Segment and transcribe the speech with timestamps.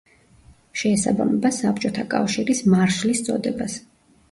[0.81, 3.81] შეესაბამება საბჭოთა კავშირის მარშლის წოდებას.